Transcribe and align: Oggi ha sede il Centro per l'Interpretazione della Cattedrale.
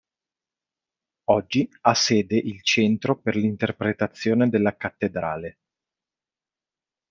Oggi 1.25 1.69
ha 1.81 1.93
sede 1.93 2.35
il 2.35 2.63
Centro 2.63 3.19
per 3.21 3.35
l'Interpretazione 3.35 4.49
della 4.49 4.75
Cattedrale. 4.75 5.59